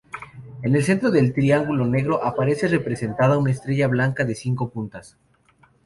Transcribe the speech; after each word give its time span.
En 0.63 0.75
el 0.75 0.83
centro 0.83 1.11
del 1.11 1.31
triángulo 1.31 1.85
negro 1.85 2.23
aparece 2.25 2.67
representada 2.67 3.37
una 3.37 3.51
estrella 3.51 3.87
blanca 3.87 4.25
de 4.25 4.33
cinco 4.33 4.71
puntas. 4.71 5.15